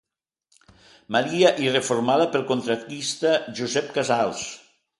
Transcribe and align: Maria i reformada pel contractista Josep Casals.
Maria 1.15 1.51
i 1.65 1.69
reformada 1.75 2.27
pel 2.37 2.47
contractista 2.55 3.37
Josep 3.61 3.95
Casals. 3.99 4.45